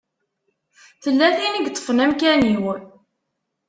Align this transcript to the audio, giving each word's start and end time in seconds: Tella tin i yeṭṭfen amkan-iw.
Tella 1.03 1.27
tin 1.37 1.55
i 1.59 1.61
yeṭṭfen 1.61 2.03
amkan-iw. 2.03 2.65